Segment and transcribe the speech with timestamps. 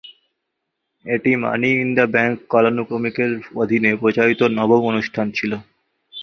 [1.05, 5.51] এটি money in the bank কালানুক্রমিকের অধীনে প্রচারিত নবম অনুষ্ঠান ছিল।